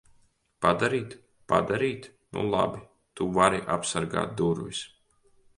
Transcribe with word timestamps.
Padarīt? 0.65 1.13
Padarīt? 1.53 2.09
Nu 2.37 2.47
labi. 2.55 2.83
Tu 3.21 3.31
vari 3.39 3.63
apsargāt 3.77 4.37
durvis. 4.41 4.83